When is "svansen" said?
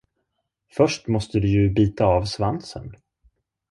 2.25-2.95